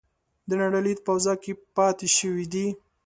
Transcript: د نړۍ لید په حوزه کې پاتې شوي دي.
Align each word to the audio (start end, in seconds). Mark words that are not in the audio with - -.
د 0.47 0.49
نړۍ 0.61 0.81
لید 0.85 0.99
په 1.05 1.11
حوزه 1.15 1.33
کې 1.43 1.51
پاتې 1.75 2.07
شوي 2.17 2.45
دي. 2.53 2.67